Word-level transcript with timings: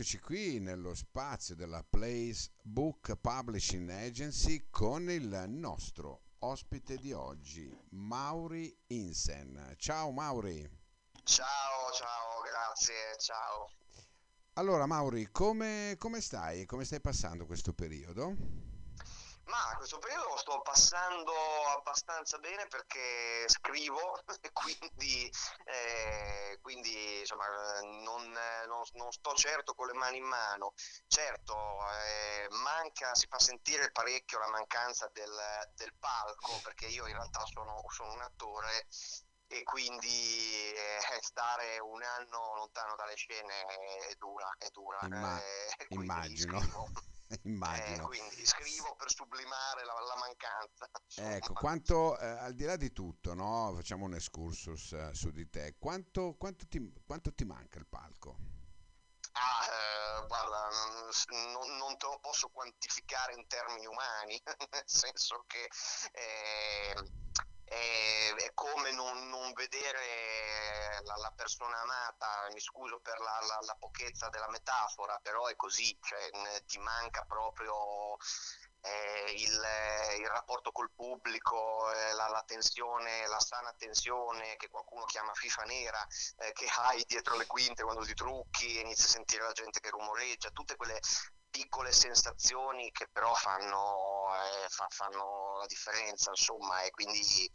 eccoci 0.00 0.18
qui 0.18 0.60
nello 0.60 0.94
spazio 0.94 1.54
della 1.54 1.84
Place 1.86 2.52
Book 2.62 3.16
Publishing 3.16 3.90
Agency 3.90 4.68
con 4.70 5.10
il 5.10 5.44
nostro 5.48 6.22
ospite 6.38 6.96
di 6.96 7.12
oggi, 7.12 7.70
Mauri 7.90 8.74
Insen. 8.86 9.74
Ciao 9.76 10.10
Mauri. 10.10 10.66
Ciao, 11.22 11.92
ciao, 11.92 12.40
grazie, 12.40 12.94
ciao. 13.18 13.70
Allora 14.54 14.86
Mauri, 14.86 15.28
come, 15.30 15.96
come 15.98 16.22
stai? 16.22 16.64
Come 16.64 16.86
stai 16.86 17.02
passando 17.02 17.44
questo 17.44 17.74
periodo? 17.74 18.59
Ma 19.50 19.74
questo 19.76 19.98
periodo 19.98 20.28
lo 20.28 20.36
sto 20.36 20.60
passando 20.62 21.32
abbastanza 21.76 22.38
bene 22.38 22.68
perché 22.68 23.48
scrivo 23.48 24.22
e 24.40 24.52
quindi, 24.52 25.28
eh, 25.64 26.58
quindi 26.62 27.18
insomma, 27.18 27.46
non, 27.80 28.30
non, 28.66 28.82
non, 28.92 29.12
sto 29.12 29.34
certo 29.34 29.74
con 29.74 29.88
le 29.88 29.94
mani 29.94 30.18
in 30.18 30.24
mano. 30.24 30.72
Certo, 31.08 31.54
eh, 31.56 32.46
manca, 32.62 33.12
si 33.16 33.26
fa 33.26 33.40
sentire 33.40 33.90
parecchio 33.90 34.38
la 34.38 34.50
mancanza 34.50 35.10
del, 35.12 35.36
del 35.74 35.94
palco 35.98 36.60
perché 36.62 36.86
io 36.86 37.08
in 37.08 37.14
realtà 37.14 37.44
sono, 37.46 37.82
sono 37.88 38.12
un 38.12 38.20
attore 38.20 38.86
e 39.48 39.64
quindi 39.64 40.72
eh, 40.72 41.18
stare 41.22 41.80
un 41.80 42.00
anno 42.04 42.54
lontano 42.54 42.94
dalle 42.94 43.16
scene 43.16 43.64
è 44.06 44.14
dura, 44.16 44.48
è 44.58 44.68
dura. 44.70 44.98
Imma- 45.02 45.42
eh, 45.42 45.86
immagino. 45.88 46.60
Scrivo, 46.60 46.88
Immagino. 47.48 48.04
Eh, 48.04 48.06
quindi 48.06 48.46
scrivo 48.46 48.94
per 48.96 49.10
sublimare 49.10 49.84
la, 49.84 49.92
la 49.92 50.16
mancanza. 50.16 50.90
Ecco, 51.36 51.52
quanto 51.54 52.18
eh, 52.18 52.26
al 52.26 52.54
di 52.54 52.64
là 52.64 52.76
di 52.76 52.92
tutto, 52.92 53.34
no? 53.34 53.72
facciamo 53.74 54.04
un 54.04 54.14
excursus 54.14 54.92
eh, 54.92 55.10
su 55.14 55.30
di 55.30 55.48
te, 55.48 55.76
quanto, 55.78 56.34
quanto, 56.36 56.66
ti, 56.68 56.92
quanto 57.04 57.32
ti 57.32 57.44
manca 57.44 57.78
il 57.78 57.86
palco? 57.86 58.36
Ah, 59.32 59.64
eh, 59.64 60.26
guarda, 60.26 60.68
non, 61.28 61.76
non, 61.76 61.96
te 61.96 62.06
lo 62.06 62.18
posso 62.20 62.48
quantificare 62.48 63.34
in 63.34 63.46
termini 63.46 63.86
umani, 63.86 64.42
nel 64.72 64.82
senso 64.84 65.44
che 65.46 65.68
eh, 66.12 66.94
è, 67.70 68.34
è, 68.34 68.50
come 68.52 68.90
non, 68.90 69.28
non 69.28 69.52
vedere 69.52 71.00
la, 71.04 71.16
la, 71.16 71.32
persona 71.36 71.80
amata, 71.80 72.48
mi 72.52 72.58
scuso 72.58 72.98
per 72.98 73.18
la, 73.20 73.38
la, 73.46 73.58
la, 73.62 73.76
pochezza 73.78 74.28
della 74.28 74.48
metafora, 74.50 75.18
però 75.22 75.46
è 75.46 75.54
così, 75.54 75.96
cioè, 76.02 76.30
ti 76.66 76.78
manca 76.78 77.24
proprio 77.28 78.16
eh, 78.80 79.34
il, 79.36 79.62
il, 80.18 80.26
rapporto 80.26 80.72
col 80.72 80.90
pubblico, 80.90 81.92
eh, 81.92 82.12
la, 82.14 82.26
la, 82.28 82.42
tensione, 82.44 83.28
la 83.28 83.38
sana 83.38 83.72
tensione 83.78 84.56
che 84.56 84.68
qualcuno 84.68 85.04
chiama 85.04 85.32
FIFA 85.32 85.62
nera, 85.62 86.04
eh, 86.38 86.52
che 86.52 86.66
hai 86.66 87.04
dietro 87.06 87.36
le 87.36 87.46
quinte 87.46 87.84
quando 87.84 88.04
ti 88.04 88.14
trucchi 88.14 88.78
e 88.78 88.80
inizi 88.80 89.04
a 89.04 89.10
sentire 89.10 89.44
la 89.44 89.52
gente 89.52 89.78
che 89.78 89.90
rumoreggia, 89.90 90.50
tutte 90.50 90.74
quelle 90.74 90.98
piccole 91.50 91.92
sensazioni 91.92 92.90
che 92.92 93.08
però 93.12 93.34
fanno, 93.34 94.28
eh, 94.34 94.68
fa, 94.68 94.86
fanno 94.88 95.58
la 95.58 95.66
differenza, 95.66 96.30
insomma, 96.30 96.82
e 96.82 96.90
quindi, 96.90 97.50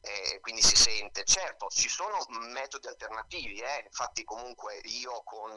eh, 0.00 0.40
quindi, 0.40 0.62
si 0.62 0.76
sente. 0.76 1.24
Certo, 1.24 1.68
ci 1.68 1.88
sono 1.88 2.24
metodi 2.52 2.88
alternativi, 2.88 3.60
eh? 3.60 3.84
infatti 3.86 4.24
comunque 4.24 4.80
io 4.84 5.22
con 5.24 5.56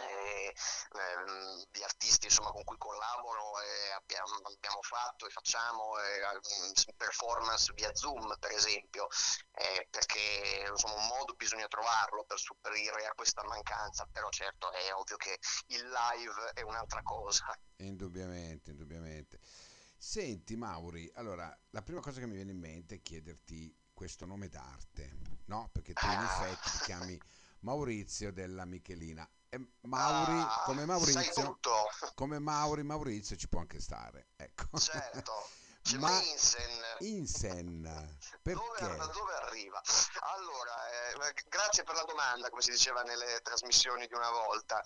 eh, 0.00 0.54
ehm, 0.92 1.64
gli 1.72 1.82
artisti 1.82 2.26
insomma, 2.26 2.50
con 2.50 2.64
cui 2.64 2.76
collaboro 2.78 3.60
eh, 3.60 3.92
abbiamo, 3.92 4.36
abbiamo, 4.42 4.82
fatto 4.82 5.26
e 5.26 5.30
facciamo 5.30 5.98
eh, 5.98 6.94
performance 6.96 7.72
via 7.74 7.94
Zoom 7.94 8.36
per 8.38 8.52
esempio 8.52 9.08
eh, 9.52 9.86
perché 9.90 10.66
insomma, 10.70 10.94
un 10.94 11.06
modo 11.06 11.34
bisogna 11.34 11.66
trovarlo 11.68 12.24
per 12.24 12.38
superare 12.38 13.06
a 13.06 13.14
questa 13.14 13.42
mancanza 13.44 14.06
però 14.10 14.28
certo 14.30 14.72
è 14.72 14.92
ovvio 14.94 15.16
che 15.16 15.38
il 15.68 15.88
live 15.88 16.52
è 16.54 16.62
un'altra 16.62 17.02
cosa 17.02 17.44
indubbiamente 17.76 18.70
indubbiamente 18.70 19.40
senti 19.96 20.56
Mauri 20.56 21.10
allora 21.14 21.56
la 21.70 21.82
prima 21.82 22.00
cosa 22.00 22.20
che 22.20 22.26
mi 22.26 22.34
viene 22.34 22.52
in 22.52 22.58
mente 22.58 22.96
è 22.96 23.02
chiederti 23.02 23.74
questo 23.92 24.24
nome 24.24 24.48
d'arte 24.48 25.18
no? 25.46 25.68
perché 25.72 25.92
tu 25.92 26.06
in 26.06 26.18
ah. 26.18 26.24
effetti 26.24 26.70
ti 26.70 26.84
chiami 26.84 27.20
Maurizio 27.60 28.32
della 28.32 28.64
Michelina 28.64 29.28
Mauri, 29.82 30.38
ah, 30.38 30.62
come 30.64 30.84
Maurizio, 30.84 31.58
come 32.14 32.38
Mauri, 32.38 32.84
Maurizio 32.84 33.36
ci 33.36 33.48
può 33.48 33.60
anche 33.60 33.80
stare. 33.80 34.28
Ecco. 34.36 34.78
Certo. 34.78 35.48
Ma 35.98 36.12
Insen. 36.22 36.80
Insen, 36.98 37.82
perché? 38.42 38.86
Dove, 38.86 38.96
dove 39.12 39.34
arriva? 39.34 39.82
Allora, 40.36 40.88
eh, 40.88 41.34
grazie 41.48 41.82
per 41.82 41.96
la 41.96 42.04
domanda, 42.04 42.48
come 42.50 42.62
si 42.62 42.70
diceva 42.70 43.02
nelle 43.02 43.40
trasmissioni 43.42 44.06
di 44.06 44.14
una 44.14 44.30
volta. 44.30 44.80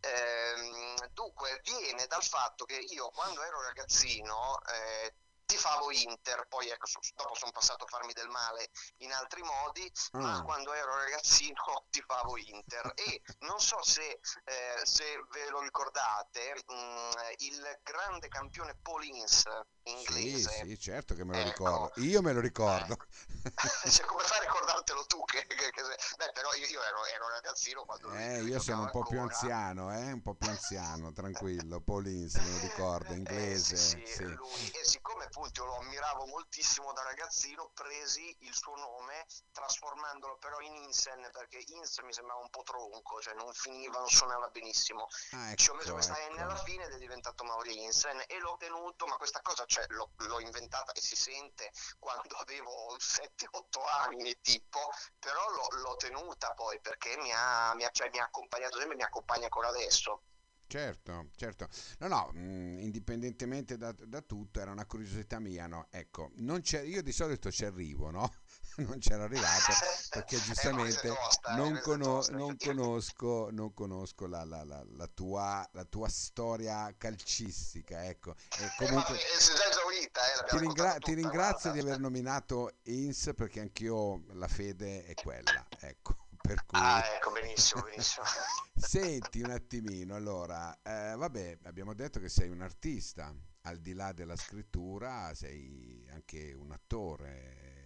Eh, 0.00 1.08
dunque, 1.12 1.60
viene 1.62 2.06
dal 2.06 2.22
fatto 2.22 2.64
che 2.64 2.76
io 2.76 3.10
quando 3.10 3.42
ero 3.42 3.62
ragazzino 3.62 4.60
eh, 4.66 5.14
tifavo 5.50 5.90
Inter, 5.90 6.46
poi 6.48 6.68
ecco, 6.68 6.86
dopo 7.16 7.34
sono 7.34 7.50
passato 7.50 7.84
a 7.84 7.88
farmi 7.88 8.12
del 8.12 8.28
male 8.28 8.70
in 8.98 9.12
altri 9.12 9.42
modi, 9.42 9.90
mm. 10.16 10.20
ma 10.20 10.42
quando 10.42 10.72
ero 10.72 10.94
ragazzino 10.96 11.86
tifavo 11.90 12.36
Inter 12.36 12.92
e 12.94 13.20
non 13.40 13.58
so 13.58 13.82
se, 13.82 14.20
eh, 14.44 14.80
se 14.84 15.04
ve 15.32 15.50
lo 15.50 15.60
ricordate, 15.60 16.54
mh, 16.66 16.72
mm, 16.72 17.10
il 17.38 17.80
grande 17.82 18.28
campione 18.28 18.76
Paulins 18.80 19.44
inglese. 19.82 20.50
Sì, 20.50 20.68
sì, 20.68 20.78
certo 20.78 21.14
che 21.14 21.24
me 21.24 21.34
lo 21.34 21.48
ecco. 21.48 21.64
ricordo. 21.64 22.00
Io 22.02 22.22
me 22.22 22.32
lo 22.32 22.40
ricordo. 22.40 22.96
Eh. 23.42 23.90
cioè, 23.90 24.04
come 24.06 24.22
fai 24.22 24.38
a 24.38 24.42
ricordartelo 24.42 25.04
tu? 25.06 25.24
Che, 25.24 25.46
che, 25.46 25.70
che, 25.70 25.82
beh, 25.82 26.30
però 26.32 26.52
io, 26.54 26.66
io 26.66 26.82
ero, 26.82 27.04
ero, 27.06 27.28
ragazzino 27.28 27.84
quando 27.84 28.12
eh, 28.12 28.42
io 28.42 28.60
sono 28.60 28.82
un 28.82 28.90
po' 28.90 28.98
ancora. 28.98 29.08
più 29.08 29.20
anziano, 29.20 29.92
eh? 29.92 30.12
un 30.12 30.22
po' 30.22 30.34
più 30.34 30.48
anziano, 30.48 31.12
tranquillo. 31.12 31.80
Paulins, 31.80 32.34
me 32.34 32.50
lo 32.50 32.58
ricordo, 32.60 33.12
inglese. 33.14 33.38
Eh, 33.70 33.76
sì, 33.76 34.02
sì, 34.04 34.12
sì. 34.12 34.24
Lui, 34.24 34.70
e 34.70 34.84
siccome 34.84 35.28
appunto 35.40 35.64
lo 35.64 35.78
ammiravo 35.78 36.26
moltissimo 36.26 36.92
da 36.92 37.02
ragazzino, 37.02 37.70
presi 37.72 38.36
il 38.40 38.54
suo 38.54 38.76
nome 38.76 39.24
trasformandolo 39.52 40.36
però 40.36 40.60
in 40.60 40.74
Insen 40.74 41.30
perché 41.32 41.64
Insen 41.68 42.04
mi 42.04 42.12
sembrava 42.12 42.40
un 42.40 42.50
po' 42.50 42.62
tronco, 42.62 43.22
cioè 43.22 43.32
non 43.34 43.50
finiva, 43.54 43.98
non 43.98 44.08
suonava 44.08 44.48
benissimo. 44.48 45.08
Ah, 45.32 45.52
ecco, 45.52 45.62
Ci 45.62 45.70
ho 45.70 45.74
messo 45.74 45.92
questa 45.94 46.18
ecco. 46.20 46.34
N 46.34 46.38
alla 46.40 46.56
fine 46.56 46.84
ed 46.84 46.92
è 46.92 46.98
diventato 46.98 47.42
Mauri 47.44 47.82
Insen 47.82 48.22
e 48.26 48.38
l'ho 48.38 48.56
tenuto, 48.58 49.06
ma 49.06 49.16
questa 49.16 49.40
cosa 49.40 49.64
cioè, 49.64 49.86
l'ho, 49.88 50.10
l'ho, 50.16 50.40
inventata 50.40 50.92
e 50.92 51.00
si 51.00 51.16
sente 51.16 51.72
quando 51.98 52.36
avevo 52.36 52.96
7-8 52.98 53.88
anni 54.02 54.38
tipo, 54.42 54.90
però 55.18 55.48
l'ho, 55.48 55.68
l'ho 55.78 55.96
tenuta 55.96 56.52
poi 56.52 56.78
perché 56.80 57.16
mi 57.16 57.32
ha, 57.32 57.72
mi 57.74 57.84
ha, 57.84 57.90
cioè, 57.90 58.10
mi 58.10 58.18
ha 58.18 58.24
accompagnato 58.24 58.76
sempre 58.76 58.94
e 58.94 58.96
mi 58.98 59.04
accompagna 59.04 59.44
ancora 59.44 59.68
adesso. 59.68 60.22
Certo, 60.70 61.30
certo. 61.34 61.68
No, 61.98 62.06
no, 62.06 62.30
mh, 62.32 62.38
mm, 62.38 62.78
indipendentemente 62.78 63.76
da, 63.76 63.90
da, 63.90 64.20
tutto, 64.20 64.60
era 64.60 64.70
una 64.70 64.86
curiosità 64.86 65.40
mia, 65.40 65.66
no? 65.66 65.88
Ecco, 65.90 66.30
io 66.36 67.02
di 67.02 67.10
solito 67.10 67.50
ci 67.50 67.64
arrivo, 67.64 68.10
no? 68.10 68.32
non 68.86 69.00
c'era 69.00 69.24
arrivato 69.24 69.72
perché 70.12 70.36
giustamente 70.38 71.08
tosta, 71.08 71.56
non, 71.56 71.80
cono- 71.82 72.24
non, 72.30 72.56
conosco, 72.56 73.48
non 73.50 73.74
conosco 73.74 74.28
la, 74.28 74.44
la, 74.44 74.62
la, 74.62 74.86
la, 74.92 75.08
tua, 75.08 75.68
la 75.72 75.84
tua 75.84 76.08
storia 76.08 76.94
calcistica. 76.96 78.06
Ecco. 78.06 78.36
E 78.36 78.70
comunque, 78.78 79.16
eh, 79.16 79.70
esaurita, 79.70 80.20
eh, 80.20 80.48
ti, 80.50 80.58
ringra- 80.58 80.92
tutta, 80.94 81.04
ti, 81.04 81.14
ringrazio 81.14 81.70
guarda. 81.70 81.72
di 81.72 81.80
aver 81.80 81.98
nominato 81.98 82.76
Ins 82.84 83.32
perché 83.34 83.58
anch'io 83.58 84.22
la 84.34 84.46
fede 84.46 85.04
è 85.04 85.14
quella. 85.14 85.66
Ecco. 85.80 86.28
Per 86.50 86.66
cui... 86.66 86.80
Ah, 86.80 87.00
ecco, 87.14 87.30
benissimo, 87.30 87.82
benissimo. 87.82 88.26
Senti 88.74 89.40
un 89.40 89.50
attimino, 89.50 90.16
allora, 90.16 90.76
eh, 90.82 91.14
vabbè, 91.16 91.58
abbiamo 91.62 91.94
detto 91.94 92.18
che 92.18 92.28
sei 92.28 92.48
un 92.48 92.60
artista, 92.60 93.32
al 93.62 93.78
di 93.78 93.92
là 93.92 94.12
della 94.12 94.34
scrittura 94.34 95.32
sei 95.32 96.04
anche 96.10 96.52
un 96.52 96.72
attore, 96.72 97.79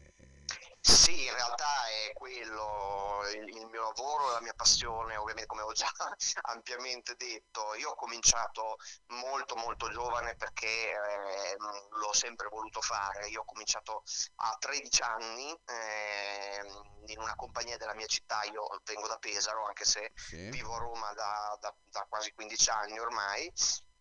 sì, 0.84 1.24
in 1.24 1.32
realtà 1.32 1.86
è 1.88 2.12
quello 2.12 3.22
il, 3.32 3.48
il, 3.56 3.66
mio 3.68 3.82
lavoro, 3.82 4.32
la 4.32 4.40
mia 4.42 4.52
passione, 4.52 5.16
ovviamente 5.16 5.46
come 5.46 5.62
ho 5.62 5.72
già 5.72 5.90
ampiamente 6.52 7.14
detto. 7.16 7.74
Io 7.76 7.90
ho 7.90 7.94
cominciato 7.94 8.76
molto 9.06 9.56
molto 9.56 9.90
giovane 9.90 10.36
perché 10.36 10.66
eh, 10.66 11.56
l'ho 11.58 12.12
sempre 12.12 12.48
voluto 12.48 12.82
fare. 12.82 13.28
Io 13.28 13.40
ho 13.40 13.44
cominciato 13.44 14.02
a 14.36 14.56
13 14.58 15.02
anni 15.02 15.58
eh, 15.64 16.66
in 17.06 17.18
una 17.18 17.34
compagnia 17.34 17.78
della 17.78 17.94
mia 17.94 18.06
città, 18.06 18.42
io 18.44 18.68
vengo 18.84 19.08
da 19.08 19.16
Pesaro 19.16 19.64
anche 19.64 19.86
se 19.86 20.12
sì. 20.14 20.50
vivo 20.50 20.74
a 20.74 20.78
Roma 20.78 21.12
da, 21.14 21.56
da, 21.60 21.74
da 21.90 22.06
quasi 22.10 22.32
15 22.32 22.70
anni 22.70 22.98
ormai 22.98 23.50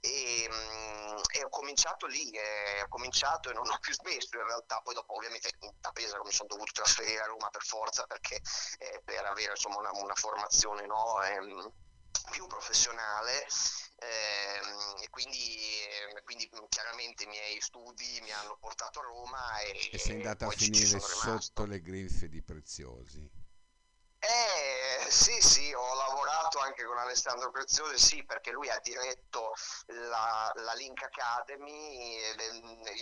e, 0.05 0.49
mm, 0.51 1.17
e, 1.31 1.43
ho 1.45 1.49
cominciato 1.49 2.07
lì, 2.07 2.29
eh, 2.31 2.81
ho 2.81 2.87
cominciato 2.89 3.49
e 3.49 3.53
non 3.53 3.69
ho 3.69 3.77
più 3.79 3.93
smesso 3.93 4.35
in 4.35 4.45
realtà, 4.45 4.81
poi 4.81 4.93
dopo 4.93 5.15
ovviamente 5.15 5.49
da 5.79 5.91
Pesaro 5.91 6.23
mi 6.25 6.31
sono 6.33 6.49
dovuto 6.49 6.73
trasferire 6.73 7.21
a 7.21 7.27
Roma 7.27 7.49
per 7.49 7.63
forza 7.63 8.05
perché 8.05 8.41
eh, 8.79 9.01
per 9.05 9.23
avere 9.23 9.51
insomma, 9.51 9.77
una, 9.77 9.91
una 9.93 10.15
formazione 10.15 10.85
no, 10.85 11.23
eh, 11.23 11.71
più 12.31 12.47
professionale 12.47 13.45
ehm, 13.95 15.01
e 15.03 15.09
quindi, 15.09 15.57
eh, 15.87 16.21
quindi, 16.23 16.49
chiaramente 16.67 17.23
i 17.23 17.27
miei 17.27 17.61
studi 17.61 18.19
mi 18.23 18.31
hanno 18.31 18.57
portato 18.59 18.99
a 18.99 19.03
Roma 19.03 19.59
e, 19.59 19.89
e 19.89 19.97
sei 19.97 20.15
andata 20.15 20.47
a 20.47 20.49
finire 20.49 20.99
sotto 20.99 21.65
le 21.65 21.81
grinfie 21.81 22.27
di 22.27 22.41
Preziosi. 22.41 23.42
Eh, 24.25 25.11
sì, 25.11 25.41
sì, 25.41 25.73
ho 25.73 25.95
lavorato 25.95 26.59
anche 26.59 26.85
con 26.85 26.97
Alessandro 26.97 27.51
Preziosi, 27.51 27.97
sì, 27.97 28.23
perché 28.23 28.51
lui 28.51 28.69
ha 28.69 28.79
diretto 28.81 29.53
la, 29.87 30.49
la 30.55 30.73
Link 30.75 31.03
Academy, 31.03 32.19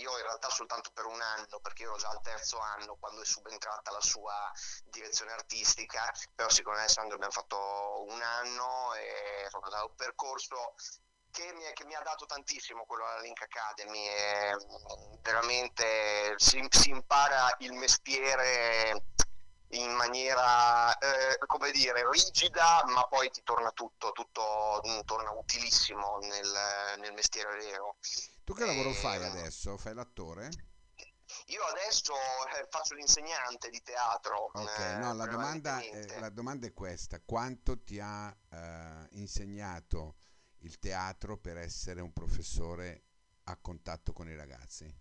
io 0.00 0.18
in 0.18 0.22
realtà 0.24 0.50
soltanto 0.50 0.90
per 0.92 1.04
un 1.06 1.20
anno, 1.20 1.60
perché 1.60 1.84
ero 1.84 1.94
già 1.96 2.08
al 2.08 2.20
terzo 2.22 2.58
anno 2.58 2.96
quando 2.98 3.22
è 3.22 3.24
subentrata 3.24 3.92
la 3.92 4.00
sua 4.00 4.34
direzione 4.86 5.30
artistica, 5.30 6.12
però 6.34 6.48
sì, 6.48 6.62
con 6.62 6.74
Alessandro 6.74 7.14
abbiamo 7.14 7.32
fatto 7.32 8.04
un 8.08 8.20
anno 8.20 8.92
e 8.94 9.42
insomma, 9.44 9.68
da 9.68 9.84
un 9.84 9.94
percorso 9.94 10.74
che 11.30 11.52
mi, 11.52 11.62
che 11.72 11.84
mi, 11.84 11.94
ha 11.94 12.02
dato 12.02 12.26
tantissimo 12.26 12.84
quello 12.84 13.06
alla 13.06 13.20
Link 13.20 13.40
Academy, 13.42 14.08
e 14.08 14.56
veramente 15.20 16.34
si, 16.36 16.66
si 16.68 16.90
impara 16.90 17.54
il 17.60 17.74
mestiere 17.74 19.04
in 19.72 19.92
maniera, 19.92 20.96
eh, 20.98 21.38
come 21.46 21.70
dire, 21.70 22.08
rigida, 22.10 22.84
ma 22.86 23.06
poi 23.06 23.30
ti 23.30 23.42
torna 23.42 23.70
tutto, 23.70 24.12
tutto 24.12 24.82
mm, 24.86 25.00
torna 25.04 25.30
utilissimo 25.30 26.18
nel, 26.20 26.98
nel 26.98 27.12
mestiere 27.12 27.56
vero. 27.56 27.96
Tu 28.44 28.54
che 28.54 28.64
lavoro 28.64 28.90
e... 28.90 28.94
fai 28.94 29.24
adesso? 29.24 29.76
Fai 29.78 29.94
l'attore? 29.94 30.50
Io 31.46 31.62
adesso 31.64 32.12
eh, 32.12 32.66
faccio 32.68 32.94
l'insegnante 32.94 33.70
di 33.70 33.80
teatro. 33.82 34.50
Ok, 34.52 34.78
eh, 34.78 34.96
no, 34.96 35.14
la 35.14 35.26
domanda, 35.26 35.80
è, 35.80 36.18
la 36.18 36.28
domanda, 36.28 36.66
è, 36.66 36.72
questa: 36.72 37.20
quanto 37.24 37.82
ti 37.82 37.98
ha 37.98 38.34
eh, 38.50 39.06
insegnato 39.12 40.16
il 40.58 40.78
teatro 40.78 41.38
per 41.38 41.56
essere 41.56 42.00
un 42.00 42.12
professore 42.12 43.04
a 43.44 43.56
contatto 43.56 44.12
con 44.12 44.28
i 44.28 44.36
ragazzi? 44.36 44.94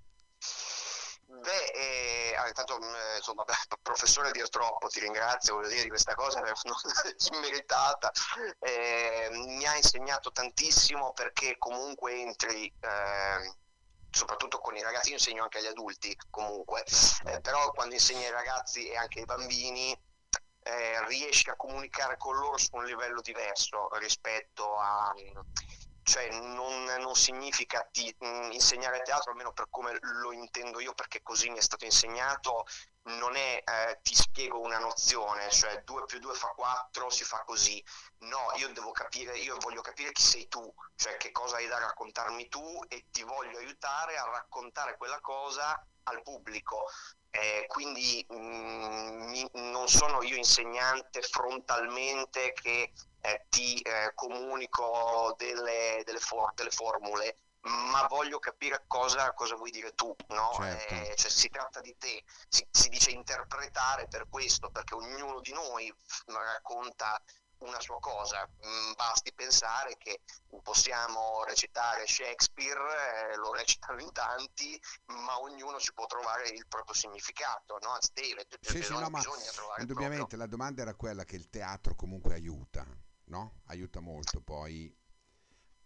Beh, 1.40 1.72
eh, 1.74 2.48
intanto 2.48 2.78
mm, 2.78 3.16
insomma, 3.16 3.46
professore 3.82 4.32
dir 4.32 4.50
troppo, 4.50 4.88
ti 4.88 5.00
ringrazio, 5.00 5.56
voglio 5.56 5.70
dire 5.70 5.84
di 5.84 5.90
questa 5.90 6.14
cosa 6.14 6.42
immeritata, 7.34 8.12
eh, 8.60 9.30
mi 9.32 9.66
ha 9.66 9.76
insegnato 9.76 10.32
tantissimo 10.32 11.14
perché 11.14 11.56
comunque 11.58 12.20
entri, 12.20 12.68
eh, 12.68 13.56
soprattutto 14.10 14.60
con 14.60 14.76
i 14.76 14.82
ragazzi, 14.82 15.10
io 15.10 15.16
insegno 15.16 15.44
anche 15.44 15.60
agli 15.60 15.68
adulti 15.68 16.16
comunque, 16.30 16.84
eh, 17.26 17.40
però 17.40 17.72
quando 17.72 17.96
insegni 17.96 18.26
ai 18.26 18.32
ragazzi 18.32 18.90
e 18.90 18.98
anche 18.98 19.20
ai 19.20 19.26
bambini 19.26 19.98
eh, 20.64 21.06
riesci 21.08 21.50
a 21.50 21.56
comunicare 21.56 22.18
con 22.18 22.36
loro 22.36 22.58
su 22.58 22.70
un 22.74 22.86
livello 22.86 23.22
diverso 23.22 23.88
rispetto 23.98 24.78
a 24.78 25.14
cioè 26.12 26.30
non, 26.30 26.84
non 27.00 27.16
significa 27.16 27.88
ti, 27.90 28.14
mm, 28.26 28.52
insegnare 28.52 29.02
teatro, 29.02 29.32
almeno 29.32 29.54
per 29.54 29.68
come 29.70 29.98
lo 30.02 30.34
intendo 30.34 30.82
io, 30.82 30.94
perché 30.94 31.22
così 31.22 31.50
mi 31.50 31.58
è 31.58 31.62
stato 31.62 31.86
insegnato, 31.86 32.66
non 33.04 33.34
è 33.38 33.64
eh, 33.66 34.00
ti 34.04 34.14
spiego 34.14 34.60
una 34.60 34.78
nozione, 34.78 35.50
cioè 35.50 35.84
2 35.86 36.04
più 36.06 36.20
2 36.20 36.34
fa 36.34 36.50
4, 36.50 37.10
si 37.10 37.24
fa 37.24 37.44
così. 37.46 37.82
No, 38.24 38.52
io 38.58 38.74
devo 38.74 38.92
capire, 38.92 39.38
io 39.38 39.56
voglio 39.62 39.80
capire 39.80 40.12
chi 40.12 40.22
sei 40.22 40.48
tu, 40.50 40.62
cioè 40.96 41.16
che 41.16 41.32
cosa 41.32 41.56
hai 41.56 41.68
da 41.68 41.80
raccontarmi 41.80 42.50
tu 42.50 42.84
e 42.90 43.06
ti 43.10 43.24
voglio 43.24 43.60
aiutare 43.60 44.18
a 44.18 44.26
raccontare 44.26 44.98
quella 44.98 45.22
cosa 45.22 45.82
al 46.04 46.22
pubblico. 46.24 46.88
Eh, 47.30 47.64
quindi 47.68 48.26
mh, 48.28 48.36
mm, 48.36 49.46
non 49.72 49.88
sono 49.88 50.22
io 50.24 50.36
insegnante 50.36 51.22
frontalmente 51.22 52.52
che 52.52 52.92
eh, 53.22 53.46
ti 53.50 53.80
eh, 53.82 54.12
comunico 54.16 55.34
delle, 55.38 56.02
delle, 56.06 56.20
for- 56.20 56.54
delle, 56.54 56.72
formule, 56.72 57.38
ma 57.62 58.08
voglio 58.08 58.40
capire 58.40 58.84
cosa, 58.88 59.34
cosa 59.34 59.56
vuoi 59.56 59.72
dire 59.72 59.94
tu, 59.94 60.14
no? 60.30 60.52
certo. 60.56 60.94
eh, 60.94 61.16
cioè, 61.16 61.30
si 61.30 61.50
tratta 61.50 61.80
di 61.82 61.96
te, 61.98 62.24
si, 62.48 62.66
si, 62.72 62.90
dice 62.90 63.12
interpretare 63.12 64.08
per 64.08 64.28
questo, 64.30 64.70
perché 64.72 64.96
ognuno 64.96 65.40
di 65.42 65.54
noi 65.54 65.94
racconta 66.26 67.22
una 67.62 67.80
sua 67.80 68.00
cosa, 68.00 68.48
mm, 68.66 68.94
basti 68.94 69.32
pensare 69.34 69.98
che 69.98 70.22
possiamo 70.62 71.44
recitare 71.44 72.08
Shakespeare, 72.08 73.32
eh, 73.32 73.36
lo 73.38 73.54
recitano 73.54 74.02
in 74.02 74.12
tanti, 74.12 74.82
ma 75.06 75.40
ognuno 75.40 75.80
ci 75.80 75.94
può 75.94 76.06
trovare 76.06 76.50
il 76.50 76.66
proprio 76.68 76.96
significato, 76.96 77.78
no? 77.82 77.98
Deve, 78.14 78.48
sì, 78.62 78.82
sì, 78.82 78.94
no, 78.94 79.10
ma 79.10 79.22
indubbiamente 79.78 80.36
la 80.36 80.48
domanda 80.48 80.82
era 80.82 80.96
quella 80.96 81.24
che 81.24 81.36
il 81.36 81.50
teatro 81.50 81.96
comunque 81.96 82.34
aiuta, 82.34 82.61
no? 83.32 83.62
Aiuta 83.68 84.02
molto 84.02 84.42
poi 84.42 84.94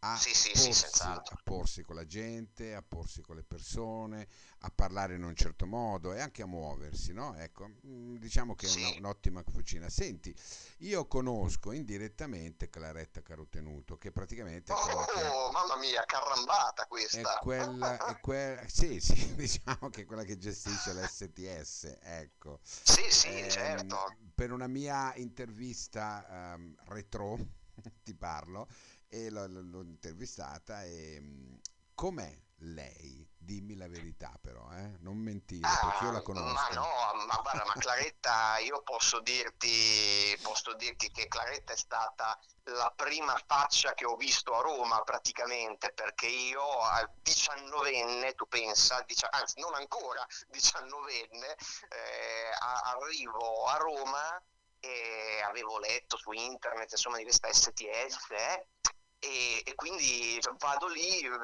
a, 0.06 0.18
sì, 0.18 0.34
sì, 0.34 0.52
porsi, 0.52 0.88
sì, 0.92 1.02
a 1.04 1.40
porsi 1.44 1.84
con 1.84 1.96
la 1.96 2.06
gente, 2.06 2.76
a 2.76 2.84
porsi 2.84 3.22
con 3.22 3.36
le 3.36 3.44
persone, 3.44 4.28
a 4.60 4.70
parlare 4.70 5.16
in 5.16 5.24
un 5.24 5.36
certo 5.36 5.66
modo 5.66 6.14
e 6.14 6.20
anche 6.20 6.44
a 6.44 6.46
muoversi, 6.46 7.12
no? 7.12 7.36
Ecco, 7.36 7.72
mm, 7.88 8.18
diciamo 8.18 8.54
che 8.54 8.68
è 8.68 8.98
un'ottima 9.00 9.44
cucina. 9.44 9.90
Senti, 9.90 10.36
io 10.80 11.08
conosco 11.08 11.72
indirettamente 11.72 12.70
Claretta 12.70 13.22
Carotenuto, 13.24 13.98
che 13.98 14.12
praticamente... 14.12 14.72
È 14.72 14.76
oh, 14.76 15.06
che, 15.06 15.24
mamma 15.52 15.78
mia, 15.78 16.04
carambata 16.06 16.86
questa! 16.86 17.40
È 17.40 17.42
quella, 17.42 18.06
è 18.06 18.20
quella, 18.22 18.62
sì, 18.68 19.00
sì, 19.00 19.34
diciamo 19.34 19.90
che 19.90 20.02
è 20.02 20.06
quella 20.06 20.24
che 20.24 20.38
gestisce 20.38 20.94
l'STS, 20.94 21.98
ecco. 22.02 22.60
Sì, 22.62 23.10
sì, 23.10 23.28
eh, 23.30 23.50
certo. 23.50 24.16
Per 24.36 24.52
una 24.52 24.68
mia 24.68 25.16
intervista 25.16 26.54
um, 26.56 26.76
retro, 26.90 27.64
ti 28.04 28.14
parlo, 28.14 28.68
e 29.16 29.30
l'ho, 29.30 29.48
l'ho 29.48 29.82
intervistata 29.82 30.84
e 30.84 31.20
mm, 31.22 31.56
com'è 31.96 32.38
lei? 32.60 33.26
Dimmi 33.38 33.76
la 33.76 33.88
verità 33.88 34.38
però, 34.42 34.68
eh? 34.72 34.98
non 35.00 35.18
mentire, 35.18 35.68
ah, 35.68 35.80
perché 35.88 36.06
io 36.06 36.12
la 36.12 36.22
conosco. 36.22 36.54
Ma 36.54 36.68
no, 36.70 37.26
ma 37.26 37.36
guarda, 37.36 37.64
ma 37.64 37.74
Claretta, 37.74 38.58
io 38.58 38.82
posso 38.82 39.20
dirti, 39.22 40.36
posso 40.42 40.74
dirti 40.74 41.12
che 41.12 41.28
Claretta 41.28 41.74
è 41.74 41.78
stata 41.78 42.38
la 42.70 42.92
prima 42.96 43.40
faccia 43.46 43.94
che 43.94 44.06
ho 44.06 44.16
visto 44.16 44.56
a 44.56 44.62
Roma 44.62 45.02
praticamente, 45.04 45.94
perché 45.94 46.26
io 46.26 46.64
a 46.64 47.08
19enne, 47.24 48.34
tu 48.34 48.48
pensa, 48.48 49.02
dici, 49.04 49.26
anzi 49.30 49.60
non 49.60 49.76
ancora 49.76 50.26
19enne, 50.52 51.56
eh, 51.90 52.52
arrivo 52.60 53.66
a 53.66 53.78
Roma 53.78 54.44
e 54.80 55.42
avevo 55.42 55.80
letto 55.80 56.18
su 56.18 56.32
internet 56.32 56.92
insomma 56.92 57.18
di 57.18 57.24
questa 57.24 57.52
STS 57.52 58.30
eh, 58.30 58.68
e, 59.26 59.64
e, 59.66 59.76
quindi 59.76 60.40
vado 60.60 60.88
lì, 60.88 61.24
io 61.24 61.40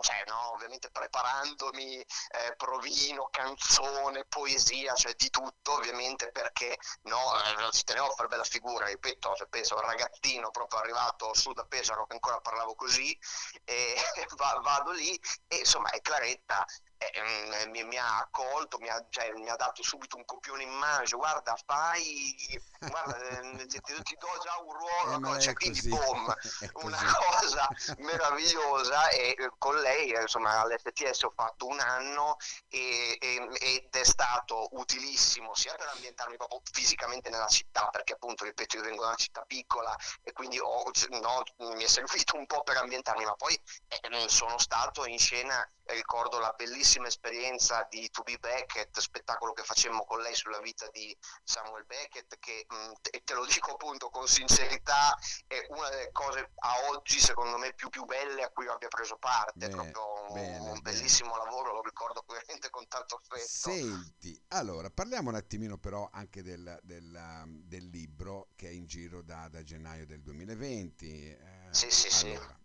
cioè, 0.00 0.24
no, 0.28 0.52
ovviamente 0.52 0.90
preparandomi, 0.90 1.96
eh, 1.98 2.54
provino, 2.56 3.28
canzone, 3.30 4.24
poesia, 4.26 4.94
cioè 4.94 5.14
di 5.14 5.28
tutto 5.30 5.72
ovviamente 5.72 6.30
perché 6.30 6.78
no, 7.02 7.18
eh, 7.42 7.72
ci 7.72 7.82
tenevo 7.84 8.06
a 8.06 8.14
fare 8.14 8.28
bella 8.28 8.44
figura, 8.44 8.86
ripeto, 8.86 9.34
cioè, 9.34 9.48
penso 9.48 9.74
un 9.74 9.80
ragazzino 9.80 10.50
proprio 10.50 10.80
arrivato 10.80 11.34
su 11.34 11.52
da 11.52 11.64
Pesaro 11.64 12.06
che 12.06 12.14
ancora 12.14 12.40
parlavo 12.40 12.74
così, 12.76 13.16
e 13.64 13.94
vado 14.62 14.92
lì 14.92 15.20
e 15.48 15.56
insomma 15.56 15.90
è 15.90 16.00
Claretta 16.00 16.64
eh, 16.98 17.66
mi, 17.68 17.84
mi, 17.84 17.98
ha 17.98 18.18
accolto, 18.18 18.78
mi 18.78 18.88
ha, 18.88 19.04
cioè, 19.10 19.30
mi 19.32 19.48
ha, 19.48 19.56
dato 19.56 19.82
subito 19.82 20.16
un 20.16 20.24
copione 20.24 20.62
in 20.62 20.70
immagine, 20.70 21.18
guarda 21.18 21.54
fai, 21.66 22.60
guarda, 22.78 23.16
eh, 23.18 23.66
ti, 23.66 23.80
ti, 23.80 24.16
do 24.18 24.28
già 24.42 24.56
un 24.62 24.72
ruolo, 24.72 25.34
eh, 25.34 25.40
cioè, 25.40 25.52
quindi 25.52 25.88
boom, 25.88 26.34
una 26.84 26.98
cosa 27.28 27.68
meravigliosa 27.98 29.08
e 29.10 29.34
eh, 29.38 29.50
con 29.58 29.76
lei 29.76 30.10
insomma 30.10 30.60
all'FTS 30.60 31.22
ho 31.22 31.32
fatto 31.34 31.66
un 31.66 31.78
anno 31.80 32.36
e, 32.68 33.16
e, 33.20 33.48
ed 33.60 33.94
è 33.94 34.04
stato 34.04 34.68
utilissimo 34.72 35.54
sia 35.54 35.74
per 35.74 35.88
ambientarmi 35.88 36.36
proprio 36.36 36.62
fisicamente 36.72 37.28
nella 37.28 37.48
città, 37.48 37.88
perché 37.88 38.14
appunto 38.14 38.44
ripeto 38.44 38.76
io 38.76 38.82
vengo 38.82 39.02
da 39.02 39.08
una 39.08 39.16
città 39.16 39.42
piccola 39.42 39.94
e 40.22 40.32
quindi 40.32 40.58
ho, 40.58 40.90
no, 41.20 41.42
mi 41.74 41.84
è 41.84 41.88
servito 41.88 42.36
un 42.36 42.46
po' 42.46 42.62
per 42.62 42.78
ambientarmi, 42.78 43.24
ma 43.24 43.34
poi 43.34 43.58
eh, 43.88 44.28
sono 44.28 44.58
stato 44.58 45.04
in 45.04 45.18
scena 45.18 45.68
ricordo 45.88 46.40
la 46.40 46.52
bellissima 46.56 46.84
esperienza 47.08 47.86
di 47.90 48.08
To 48.10 48.22
Be 48.22 48.38
Beckett, 48.38 48.98
spettacolo 48.98 49.52
che 49.52 49.62
facemmo 49.62 50.04
con 50.04 50.20
lei 50.20 50.34
sulla 50.34 50.60
vita 50.60 50.88
di 50.92 51.16
Samuel 51.42 51.84
Beckett, 51.84 52.38
che 52.38 52.66
mh, 52.68 52.92
e 53.10 53.22
te 53.24 53.34
lo 53.34 53.44
dico 53.46 53.72
appunto 53.72 54.08
con 54.10 54.26
sincerità, 54.26 55.16
è 55.46 55.66
una 55.70 55.88
delle 55.90 56.10
cose 56.12 56.52
a 56.56 56.88
oggi 56.90 57.18
secondo 57.20 57.58
me 57.58 57.74
più, 57.74 57.88
più 57.88 58.04
belle 58.04 58.42
a 58.42 58.50
cui 58.50 58.68
abbia 58.68 58.88
preso 58.88 59.16
parte, 59.16 59.66
è 59.66 59.70
proprio 59.70 60.26
un, 60.28 60.34
bene, 60.34 60.58
un 60.58 60.80
bellissimo 60.80 61.32
bene. 61.32 61.44
lavoro, 61.44 61.72
lo 61.72 61.82
ricordo 61.82 62.24
veramente 62.26 62.70
con 62.70 62.86
tanto 62.88 63.16
affetto. 63.16 63.46
Senti, 63.46 64.40
allora 64.48 64.90
parliamo 64.90 65.30
un 65.30 65.36
attimino 65.36 65.78
però 65.78 66.08
anche 66.12 66.42
del, 66.42 66.78
del, 66.82 67.44
del 67.64 67.88
libro 67.88 68.48
che 68.54 68.68
è 68.68 68.72
in 68.72 68.86
giro 68.86 69.22
da, 69.22 69.48
da 69.48 69.62
gennaio 69.62 70.06
del 70.06 70.22
2020. 70.22 71.30
Eh, 71.30 71.68
sì, 71.70 71.90
sì, 71.90 72.26
allora, 72.26 72.46
sì. 72.46 72.64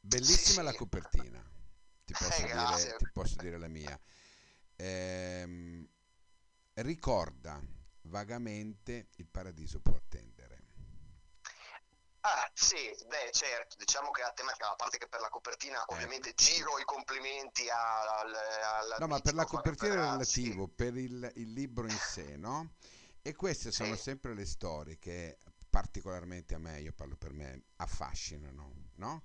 Bellissima 0.00 0.60
sì, 0.60 0.66
la 0.66 0.74
copertina 0.74 1.50
ti 2.04 2.12
posso, 2.18 2.42
eh, 2.42 2.46
dire, 2.46 2.96
ti 2.96 3.10
posso 3.12 3.36
dire, 3.36 3.58
la 3.58 3.68
mia. 3.68 3.98
Ehm, 4.76 5.88
ricorda 6.74 7.60
vagamente 8.02 9.08
il 9.16 9.26
paradiso 9.26 9.80
può 9.80 9.94
attendere. 9.94 10.60
Ah, 12.24 12.48
sì, 12.54 12.76
beh, 13.08 13.30
certo, 13.32 13.74
diciamo 13.76 14.12
che 14.12 14.22
la 14.22 14.32
tematica, 14.32 14.70
a 14.70 14.76
parte 14.76 14.96
che 14.96 15.08
per 15.08 15.20
la 15.20 15.28
copertina, 15.28 15.84
eh. 15.84 15.94
ovviamente 15.94 16.32
giro 16.34 16.78
i 16.78 16.84
complimenti 16.84 17.68
al, 17.68 18.32
al, 18.32 18.96
No, 19.00 19.06
ma 19.08 19.18
per 19.18 19.34
la 19.34 19.44
copertina 19.44 19.94
è 19.94 19.96
relativo, 19.96 20.68
per 20.68 20.96
il, 20.96 21.32
il, 21.34 21.52
libro 21.52 21.84
in 21.84 21.98
sé, 21.98 22.36
no? 22.38 22.74
E 23.22 23.34
queste 23.34 23.72
sì. 23.72 23.82
sono 23.82 23.96
sempre 23.96 24.34
le 24.34 24.46
storie 24.46 24.98
che 25.00 25.38
particolarmente 25.68 26.54
a 26.54 26.58
me, 26.58 26.80
io 26.80 26.92
parlo 26.92 27.16
per 27.16 27.32
me, 27.32 27.64
affascinano, 27.76 28.90
no? 28.96 29.24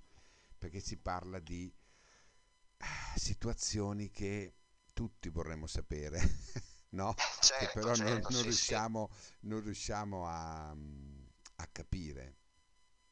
Perché 0.58 0.80
si 0.80 0.96
parla 0.96 1.38
di 1.38 1.72
situazioni 3.16 4.10
che 4.10 4.54
tutti 4.92 5.28
vorremmo 5.28 5.66
sapere, 5.66 6.20
no? 6.90 7.14
Certo, 7.40 7.64
che 7.64 7.70
però 7.72 7.94
certo, 7.94 8.12
non, 8.12 8.20
non, 8.20 8.40
sì, 8.40 8.42
riusciamo, 8.42 9.10
sì. 9.12 9.36
non 9.40 9.62
riusciamo 9.62 10.26
a, 10.26 10.70
a, 10.70 11.66
capire, 11.70 12.36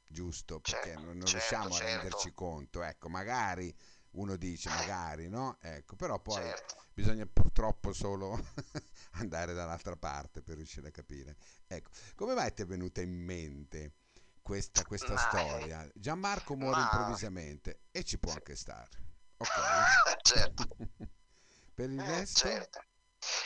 giusto? 0.06 0.60
Perché 0.60 0.90
certo, 0.90 1.00
non, 1.00 1.16
non 1.16 1.26
certo, 1.26 1.30
riusciamo 1.32 1.74
a 1.74 1.78
certo. 1.78 1.92
renderci 1.92 2.32
conto, 2.32 2.82
ecco, 2.82 3.08
magari 3.08 3.74
uno 4.16 4.36
dice 4.36 4.68
magari, 4.70 5.28
no? 5.28 5.58
Ecco, 5.60 5.96
però 5.96 6.20
poi 6.20 6.42
Certo. 6.42 6.76
bisogna 6.92 7.26
purtroppo 7.26 7.92
solo 7.92 8.42
andare 9.12 9.52
dall'altra 9.52 9.96
parte 9.96 10.42
per 10.42 10.56
riuscire 10.56 10.88
a 10.88 10.90
capire. 10.90 11.36
Ecco, 11.66 11.90
come 12.14 12.34
mai 12.34 12.52
ti 12.52 12.62
è 12.62 12.66
venuta 12.66 13.00
in 13.00 13.12
mente 13.12 13.92
questa, 14.42 14.84
questa 14.84 15.14
Ma, 15.14 15.18
storia? 15.18 15.90
Gianmarco 15.94 16.56
muore 16.56 16.76
ma 16.76 16.82
improvvisamente 16.82 17.80
e 17.90 18.04
ci 18.04 18.18
può 18.18 18.32
anche 18.32 18.56
stare, 18.56 18.88
ok? 19.38 19.48
certo, 20.22 20.66
Per 21.74 21.90
il 21.90 22.00
eh, 22.00 22.04
resto, 22.06 22.48
certo. 22.48 22.80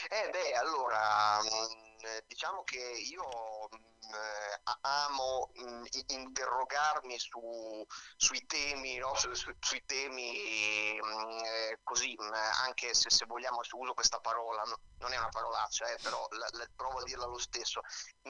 Eh 0.09 0.31
beh, 0.31 0.53
allora, 0.55 1.41
mh, 1.43 1.90
diciamo 2.27 2.63
che 2.65 2.79
io 2.79 3.69
mh, 3.71 4.15
eh, 4.15 4.61
a- 4.65 4.79
amo 5.07 5.51
mh, 5.55 5.85
i- 5.91 6.05
interrogarmi 6.09 7.19
su, 7.19 7.85
sui 8.17 8.45
temi, 8.47 8.97
no? 8.99 9.15
Su- 9.15 9.33
su- 9.35 9.53
sui 9.59 9.83
temi 9.85 10.99
mh, 11.01 11.45
eh, 11.45 11.81
così, 11.83 12.17
anche 12.65 12.95
se, 12.95 13.11
se 13.11 13.25
vogliamo, 13.27 13.63
se 13.63 13.77
uso 13.77 13.95
questa 13.95 14.21
parola, 14.21 14.63
no- 14.65 14.81
non 14.99 15.13
è 15.13 15.17
una 15.19 15.29
parolaccia, 15.29 15.87
eh, 15.93 15.99
però 16.01 16.27
la- 16.31 16.49
la- 16.53 16.69
provo 16.75 16.99
a 16.99 17.03
dirla 17.05 17.27
lo 17.27 17.39
stesso, 17.39 17.81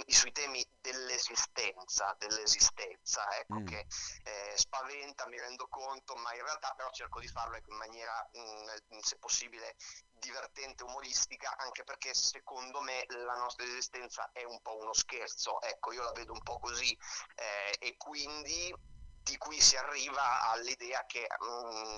sui 0.06 0.32
temi 0.32 0.64
dell'esistenza, 0.80 2.14
dell'esistenza, 2.18 3.26
ecco 3.38 3.60
Mm, 3.60 3.64
che 3.64 3.86
eh, 4.24 4.52
spaventa, 4.56 5.26
mi 5.28 5.38
rendo 5.38 5.66
conto, 5.68 6.14
ma 6.16 6.34
in 6.34 6.42
realtà 6.42 6.72
però 6.76 6.90
cerco 6.90 7.20
di 7.20 7.28
farlo 7.28 7.56
ecco, 7.56 7.70
in 7.70 7.76
maniera, 7.78 8.28
mh, 8.32 8.98
se 9.00 9.18
possibile, 9.18 9.74
divertente, 10.20 10.84
umoristica, 10.84 11.56
anche 11.58 11.84
perché 11.84 12.14
secondo 12.14 12.80
me 12.80 13.04
la 13.08 13.34
nostra 13.36 13.64
esistenza 13.64 14.30
è 14.32 14.44
un 14.44 14.60
po' 14.62 14.76
uno 14.78 14.92
scherzo, 14.92 15.60
ecco, 15.62 15.92
io 15.92 16.02
la 16.02 16.12
vedo 16.12 16.32
un 16.32 16.42
po' 16.42 16.58
così 16.58 16.96
eh, 17.34 17.76
e 17.80 17.96
quindi 17.96 18.74
di 19.22 19.36
qui 19.36 19.60
si 19.60 19.76
arriva 19.76 20.42
all'idea 20.50 21.04
che 21.06 21.26
mm, 21.44 21.96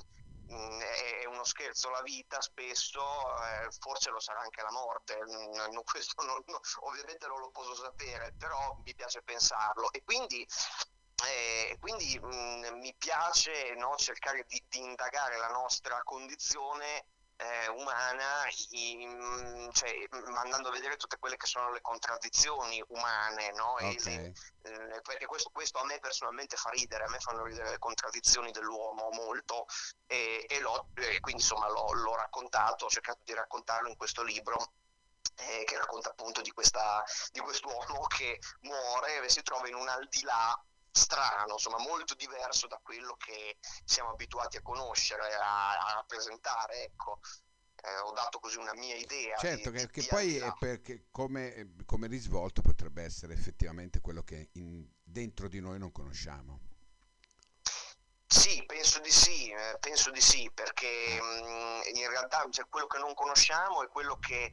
mm, 0.52 0.80
è 0.80 1.24
uno 1.26 1.44
scherzo 1.44 1.90
la 1.90 2.02
vita 2.02 2.40
spesso, 2.40 3.00
eh, 3.00 3.70
forse 3.78 4.10
lo 4.10 4.20
sarà 4.20 4.40
anche 4.40 4.62
la 4.62 4.72
morte, 4.72 5.18
mm, 5.22 5.52
no, 5.72 5.82
questo 5.84 6.22
non- 6.24 6.42
no, 6.46 6.60
ovviamente 6.80 7.26
non 7.26 7.40
lo 7.40 7.50
posso 7.50 7.74
sapere, 7.74 8.34
però 8.38 8.76
mi 8.84 8.94
piace 8.94 9.22
pensarlo. 9.22 9.90
E 9.92 10.02
quindi 10.04 10.46
eh, 11.24 11.76
quindi 11.80 12.18
mh, 12.20 12.78
mi 12.78 12.94
piace 12.96 13.74
no, 13.74 13.94
cercare 13.96 14.44
di, 14.48 14.62
di 14.68 14.80
indagare 14.80 15.36
la 15.38 15.48
nostra 15.48 16.02
condizione 16.02 17.06
eh, 17.42 17.68
umana, 17.68 18.44
in- 18.70 19.68
cioè, 19.72 19.90
mh, 20.10 20.36
andando 20.36 20.68
a 20.68 20.72
vedere 20.72 20.96
tutte 20.96 21.18
quelle 21.18 21.36
che 21.36 21.46
sono 21.46 21.70
le 21.72 21.80
contraddizioni 21.80 22.82
umane, 22.88 23.50
no? 23.52 23.76
E 23.78 23.96
le- 24.04 24.32
eh, 24.62 25.00
perché 25.02 25.26
questo, 25.26 25.50
questo 25.50 25.78
a 25.78 25.84
me 25.84 25.98
personalmente 25.98 26.56
fa 26.56 26.70
ridere, 26.70 27.04
a 27.04 27.08
me 27.10 27.18
fanno 27.18 27.44
ridere 27.44 27.70
le 27.70 27.78
contraddizioni 27.78 28.50
dell'uomo 28.52 29.08
molto 29.12 29.66
e, 30.06 30.46
e 30.48 30.60
l'ho- 30.60 30.88
e 30.94 31.20
quindi 31.20 31.42
insomma 31.42 31.68
l'ho, 31.68 31.92
l'ho 31.92 32.14
raccontato, 32.16 32.84
ho 32.86 32.88
cercato 32.88 33.20
di 33.24 33.34
raccontarlo 33.34 33.88
in 33.88 33.96
questo 33.96 34.22
libro. 34.22 34.72
eh, 35.36 35.64
che 35.64 35.78
racconta 35.78 36.10
appunto 36.10 36.40
di, 36.42 36.50
questa, 36.52 37.02
di 37.30 37.40
quest'uomo 37.40 38.06
che 38.06 38.38
muore 38.62 39.22
e 39.24 39.28
si 39.30 39.42
trova 39.42 39.66
in 39.66 39.74
un 39.74 39.88
aldilà 39.88 40.62
strano, 40.92 41.54
insomma 41.54 41.78
molto 41.78 42.14
diverso 42.14 42.66
da 42.66 42.78
quello 42.82 43.16
che 43.16 43.56
siamo 43.84 44.10
abituati 44.10 44.58
a 44.58 44.62
conoscere, 44.62 45.34
a, 45.34 45.78
a 45.78 45.94
rappresentare, 45.94 46.84
ecco. 46.84 47.20
Eh, 47.84 47.98
ho 47.98 48.12
dato 48.12 48.38
così 48.38 48.58
una 48.58 48.74
mia 48.74 48.94
idea 48.94 49.36
certo 49.38 49.70
di, 49.70 49.78
che, 49.78 49.90
che 49.90 50.00
di 50.02 50.06
poi 50.06 50.40
perché 50.60 51.06
come, 51.10 51.74
come 51.84 52.06
risvolto 52.06 52.62
potrebbe 52.62 53.02
essere 53.02 53.32
effettivamente 53.34 54.00
quello 54.00 54.22
che 54.22 54.50
in- 54.52 54.86
dentro 55.02 55.48
di 55.48 55.58
noi 55.58 55.80
non 55.80 55.90
conosciamo. 55.90 56.60
Sì, 58.26 58.64
penso 58.66 59.00
di 59.00 59.10
sì, 59.10 59.50
eh, 59.50 59.76
penso 59.80 60.10
di 60.10 60.20
sì, 60.20 60.50
perché 60.54 61.16
Eh, 61.16 61.20
mh, 61.20 61.96
in 61.96 62.08
realtà 62.08 62.46
cioè, 62.50 62.66
quello 62.68 62.86
che 62.86 62.98
non 62.98 63.14
conosciamo 63.14 63.82
è 63.82 63.88
quello 63.88 64.16
che 64.18 64.52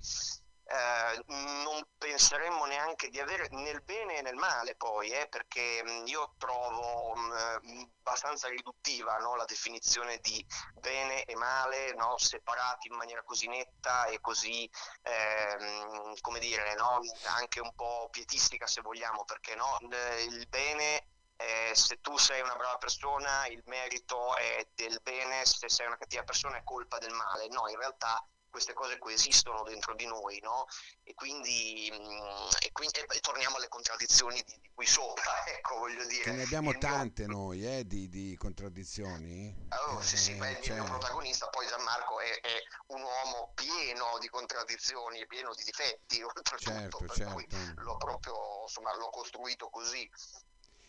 eh, 0.69 1.23
non 1.27 1.83
penseremmo 1.97 2.65
neanche 2.65 3.09
di 3.09 3.19
avere 3.19 3.47
nel 3.51 3.81
bene 3.81 4.17
e 4.17 4.21
nel 4.21 4.35
male 4.35 4.75
poi, 4.75 5.09
eh, 5.09 5.27
perché 5.27 5.81
mh, 5.83 6.03
io 6.05 6.35
trovo 6.37 7.15
mh, 7.15 7.89
abbastanza 7.99 8.47
riduttiva, 8.49 9.17
no, 9.17 9.35
la 9.35 9.45
definizione 9.45 10.19
di 10.21 10.45
bene 10.75 11.23
e 11.23 11.35
male, 11.35 11.93
no, 11.95 12.17
separati 12.17 12.87
in 12.87 12.95
maniera 12.95 13.23
così 13.23 13.47
netta 13.47 14.05
e 14.05 14.19
così, 14.19 14.69
ehm, 15.01 16.13
come 16.21 16.39
dire, 16.39 16.75
no, 16.75 16.99
anche 17.37 17.59
un 17.59 17.73
po' 17.73 18.07
pietistica 18.11 18.67
se 18.67 18.81
vogliamo, 18.81 19.25
perché 19.25 19.53
eh, 19.53 20.23
il 20.23 20.47
bene 20.49 21.07
eh, 21.37 21.71
se 21.73 21.99
tu 22.01 22.17
sei 22.17 22.41
una 22.41 22.55
brava 22.55 22.77
persona, 22.77 23.47
il 23.47 23.63
merito 23.65 24.35
è 24.35 24.67
del 24.75 24.99
bene, 25.01 25.45
se 25.45 25.69
sei 25.69 25.87
una 25.87 25.97
cattiva 25.97 26.23
persona 26.23 26.57
è 26.57 26.63
colpa 26.63 26.97
del 26.97 27.13
male. 27.13 27.47
No, 27.47 27.67
in 27.69 27.77
realtà 27.77 28.23
queste 28.49 28.73
cose 28.73 28.97
coesistono 28.97 29.63
dentro 29.63 29.93
di 29.95 30.05
noi, 30.05 30.39
no? 30.41 30.65
E 31.03 31.13
quindi, 31.13 31.89
mm, 31.93 32.47
e 32.61 32.71
quindi- 32.71 32.99
e- 32.99 33.19
torniamo 33.19 33.57
alle 33.57 33.67
contraddizioni 33.67 34.41
di, 34.45 34.59
di 34.61 34.69
qui 34.73 34.85
sopra, 34.85 35.31
ecco, 35.47 35.77
voglio 35.77 36.01
che 36.01 36.07
dire. 36.07 36.31
ne 36.33 36.43
abbiamo 36.43 36.71
Il 36.71 36.77
mio, 36.77 36.87
tante 36.87 37.25
noi, 37.27 37.65
eh, 37.65 37.85
di, 37.85 38.09
di 38.09 38.35
contraddizioni. 38.37 39.55
Oh, 39.87 40.01
sì, 40.01 40.17
sì, 40.17 40.33
beh, 40.35 40.47
Eh, 40.49 40.51
il 40.51 40.59
mio, 40.59 40.67
il 40.67 40.73
mio 40.73 40.87
cioè, 40.87 40.89
protagonista 40.89 41.47
poi 41.49 41.67
Gianmarco 41.67 42.19
è, 42.19 42.39
è 42.41 42.63
un 42.87 43.01
uomo 43.01 43.51
pieno 43.55 44.17
di 44.19 44.27
contraddizioni, 44.29 45.25
pieno 45.27 45.53
di 45.53 45.63
difetti, 45.63 46.21
oltretutto, 46.23 46.57
certo, 46.57 46.97
per 46.97 47.33
cui 47.33 47.47
certo. 47.49 47.81
l'ho 47.81 47.97
proprio, 47.97 48.35
insomma, 48.63 48.95
l'ho 48.95 49.09
costruito 49.09 49.69
così, 49.69 50.09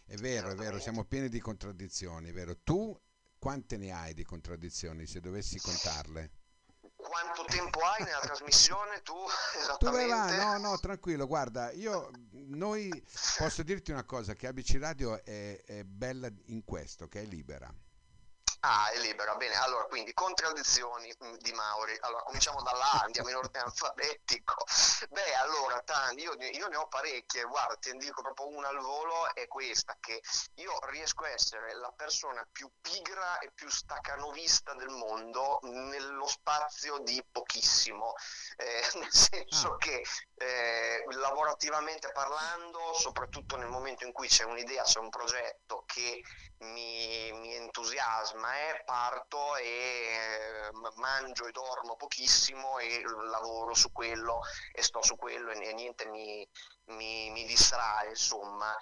È 0.07 0.17
vero, 0.17 0.51
è 0.51 0.55
vero, 0.55 0.79
siamo 0.81 1.05
pieni 1.05 1.29
di 1.29 1.41
contraddizioni, 1.41 2.31
è 2.31 2.33
vero. 2.33 2.59
Tu 2.63 2.99
quante 3.39 3.77
ne 3.77 3.93
hai 3.93 4.13
di 4.15 4.25
contraddizioni 4.25 5.07
se 5.07 5.21
dovessi 5.21 5.59
contarle? 5.61 6.31
Quanto 7.11 7.43
tempo 7.45 7.81
hai 7.81 8.05
nella 8.05 8.21
trasmissione 8.21 9.03
tu 9.03 9.15
Tu 9.81 9.91
vai 9.91 10.07
là, 10.07 10.27
esattamente? 10.27 10.59
no, 10.61 10.71
no, 10.71 10.79
tranquillo, 10.79 11.27
guarda, 11.27 11.73
io, 11.73 12.09
noi, 12.31 12.89
posso 13.37 13.65
dirti 13.65 13.91
una 13.91 14.05
cosa, 14.05 14.35
che 14.35 14.47
ABC 14.47 14.79
Radio 14.79 15.21
è, 15.25 15.61
è 15.65 15.83
bella 15.83 16.29
in 16.47 16.63
questo, 16.65 17.09
che 17.09 17.23
è 17.23 17.25
libera. 17.25 17.69
Ah, 18.63 18.91
è 18.91 18.99
libera, 18.99 19.35
bene. 19.37 19.55
Allora, 19.55 19.85
quindi 19.85 20.13
contraddizioni 20.13 21.11
mh, 21.19 21.37
di 21.39 21.53
Mauri. 21.53 21.97
Allora, 22.01 22.23
cominciamo 22.25 22.61
dalla 22.63 22.91
A, 22.93 23.01
andiamo 23.05 23.31
in 23.31 23.37
ordine 23.37 23.65
alfabetico. 23.65 24.65
Beh, 25.09 25.35
allora, 25.37 25.81
Tani, 25.81 26.21
io, 26.23 26.35
io 26.35 26.69
ne 26.69 26.77
ho 26.77 26.87
parecchie, 26.89 27.45
guarda, 27.45 27.79
ne 27.93 27.99
dico 27.99 28.21
proprio 28.21 28.49
una 28.49 28.69
al 28.69 28.79
volo, 28.79 29.35
è 29.35 29.47
questa, 29.47 29.97
che 29.99 30.21
io 30.57 30.79
riesco 30.91 31.25
a 31.25 31.31
essere 31.31 31.75
la 31.75 31.91
persona 31.97 32.47
più 32.53 32.71
pigra 32.83 33.39
e 33.39 33.51
più 33.55 33.71
staccanovista 33.71 34.75
del 34.75 34.91
mondo 34.91 35.61
nello 35.63 36.27
spazio 36.27 36.99
di 36.99 37.25
pochissimo, 37.31 38.13
Eh, 38.57 38.83
nel 38.99 39.13
senso 39.13 39.73
Ah, 39.73 39.77
che 39.79 40.05
eh, 40.35 41.05
lavorativamente 41.09 42.11
parlando, 42.13 42.93
soprattutto 42.95 43.57
nel 43.57 43.69
momento 43.69 44.05
in 44.05 44.13
cui 44.13 44.29
c'è 44.29 44.45
un'idea, 44.45 44.83
c'è 44.83 44.99
un 44.99 45.09
progetto 45.09 45.85
che 45.87 46.23
mi, 46.61 47.33
mi 47.33 47.55
entusiasma, 47.55 48.55
eh, 48.69 48.83
parto 48.85 49.57
e 49.57 49.65
eh, 49.65 50.71
mangio 50.97 51.47
e 51.47 51.53
dormo 51.53 51.97
pochissimo 51.97 52.79
e 52.79 53.03
lavoro 53.31 53.75
su 53.75 53.91
quello 53.93 54.41
e 54.73 54.83
sto 54.83 55.03
su 55.03 55.17
quello 55.17 55.51
e, 55.51 55.69
e 55.69 55.73
niente 55.75 56.07
mi, 56.07 56.47
mi- 56.87 57.31
mi 57.31 57.45
distrae, 57.47 58.11
insomma. 58.11 58.75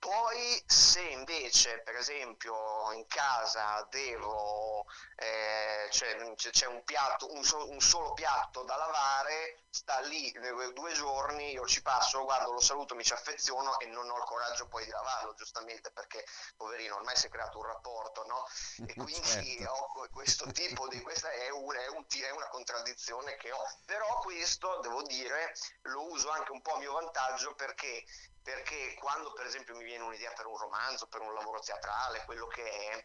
Poi 0.00 0.62
se 0.66 1.00
invece, 1.02 1.80
per 1.82 1.94
esempio, 1.94 2.90
in 2.92 3.06
casa 3.06 3.86
devo, 3.90 4.86
eh, 5.16 5.86
c'è, 5.90 6.34
c'è- 6.36 6.50
c'è 6.50 6.66
un 6.66 6.82
piatto, 6.84 7.30
un, 7.34 7.44
so- 7.44 7.68
un 7.68 7.80
solo 7.82 8.14
piatto 8.14 8.62
da 8.62 8.76
lavare, 8.76 9.64
sta 9.68 10.00
lì 10.00 10.32
due 10.72 10.92
giorni, 10.94 11.50
io 11.52 11.66
ci 11.66 11.82
passo, 11.82 12.16
lo 12.18 12.24
guardo, 12.24 12.50
lo 12.50 12.60
saluto, 12.60 12.94
mi 12.94 13.04
ci 13.04 13.12
affeziono 13.12 13.78
e 13.78 13.86
non 13.88 14.08
ho 14.10 14.16
il 14.16 14.24
coraggio 14.24 14.68
poi 14.68 14.84
di 14.86 14.90
lavarlo, 14.90 15.34
giustamente, 15.34 15.90
perché 15.90 16.24
poverino, 16.56 16.96
ormai 16.96 17.14
si 17.16 17.26
è 17.26 17.30
creato 17.30 17.58
un 17.58 17.66
rapporto, 17.66 18.24
no? 18.26 18.46
E 18.86 18.94
quindi 18.96 19.58
certo. 19.58 19.70
ho 19.70 19.92
que- 19.92 20.08
questo 20.08 20.50
tipo 20.52 20.88
di, 20.88 20.98
questa 21.02 21.30
è, 21.30 21.50
un- 21.50 21.74
è 21.76 21.88
un- 21.88 22.06
è 22.08 22.30
una 22.30 22.48
contraddizione 22.48 23.36
che 23.36 23.52
ho, 23.52 23.62
però 23.84 24.18
questo, 24.20 24.78
devo 24.80 25.02
dire, 25.02 25.52
lo 25.82 26.08
uso 26.10 26.30
anche 26.30 26.52
un 26.52 26.62
po' 26.62 26.74
a 26.74 26.78
mio 26.78 26.92
vantaggio 26.92 27.54
perché 27.54 28.02
perché 28.50 28.94
quando 28.94 29.32
per 29.32 29.46
esempio 29.46 29.76
mi 29.76 29.84
viene 29.84 30.02
un'idea 30.02 30.32
per 30.32 30.46
un 30.46 30.56
romanzo, 30.56 31.06
per 31.06 31.20
un 31.20 31.32
lavoro 31.32 31.60
teatrale, 31.60 32.24
quello 32.24 32.48
che 32.48 32.68
è, 32.68 33.04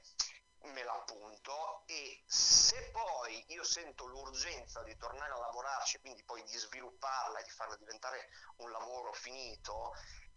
me 0.70 0.84
l'appunto 0.84 1.84
e 1.86 2.24
se 2.26 2.90
poi 2.92 3.44
io 3.50 3.64
sento 3.64 4.08
l'urgenza 4.08 4.82
di 4.82 4.98
tornare 4.98 5.34
a 5.34 5.38
lavorarci, 5.38 6.00
quindi 6.00 6.24
poi 6.24 6.42
di 6.42 6.58
svilupparla 6.58 7.38
e 7.38 7.44
di 7.44 7.50
farla 7.52 7.76
diventare 7.76 8.28
un 8.58 8.72
lavoro 8.72 9.14
finito, 9.14 9.94